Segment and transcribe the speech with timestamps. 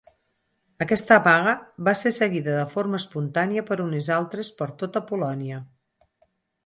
[0.85, 1.51] Aquesta vaga
[1.89, 5.61] va ser seguida de forma espontània per unes altres per tota Polònia.